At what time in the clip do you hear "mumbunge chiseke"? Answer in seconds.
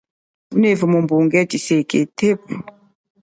0.91-1.99